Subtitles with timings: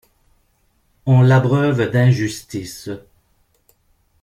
[1.05, 2.89] On l'abreuve d'injustices!